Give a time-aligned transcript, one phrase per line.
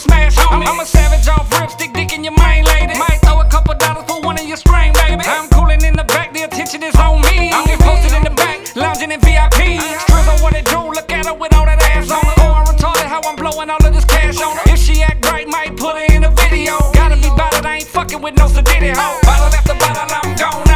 [0.00, 0.62] smash on.
[0.62, 2.96] I'm, I'm a savage off rip, stick dick in your main lady.
[2.98, 5.22] Might throw a couple dollars for one of your strain, baby.
[5.26, 7.52] I'm cooling in the back, the attention is on me.
[7.52, 9.78] I'm just posted in the back, lounging in VIP.
[10.08, 10.42] Strizzo uh-huh.
[10.42, 12.32] what it do, look at her with all that ass on her.
[12.32, 12.48] Uh-huh.
[12.48, 14.72] Oh, I'm retarded how I'm blowing all of this cash on her.
[14.72, 16.78] If she act right, might put her in a video.
[16.92, 19.20] Gotta be bottled, I ain't fucking with no sedity hoe.
[19.22, 20.69] Bottle after bottle, I'm gone.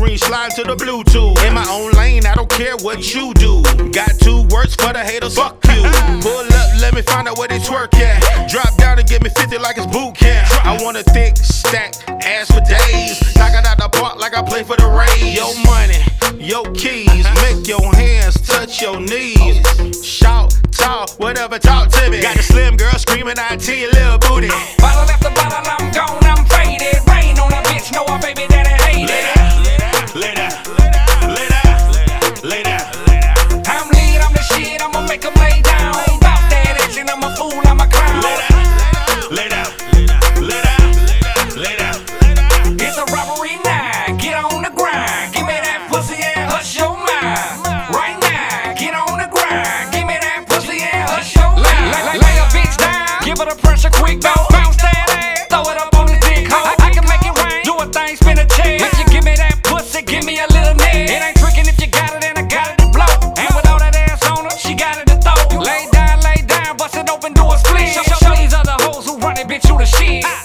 [0.00, 1.36] green, slide to the Bluetooth.
[1.46, 3.62] In my own lane, I don't care what you do.
[3.92, 5.82] Got two words for the haters, fuck you.
[6.24, 8.48] Pull up, let me find out where they twerk at.
[8.48, 10.48] Drop down and give me 50 like it's boot camp.
[10.64, 13.20] I want a thick stack, ass for days.
[13.36, 15.36] Knock it out the park like I play for the Rays.
[15.36, 16.00] Yo money,
[16.40, 19.60] yo keys, make your hands touch your knees.
[20.02, 22.22] Shout, talk, whatever, talk to me.
[22.22, 24.48] Got the slim girl screaming, I tell you, little booty.
[53.50, 55.46] the pressure, quick bounce, bounce that ass.
[55.50, 56.62] Throw it up on his dick hole.
[56.62, 58.78] I, I can make it rain, do a thing, spin a chair.
[58.78, 61.10] If you give me that pussy, give me a little neck.
[61.10, 63.10] It ain't tricking if you got it, and I got it to blow.
[63.34, 65.58] And with all that ass on her, she got it to throw.
[65.58, 67.90] Lay down, lay down, bust it open, do a split.
[67.90, 70.24] Show, show, show these other hoes who run it, bitch, you the shit.
[70.24, 70.39] I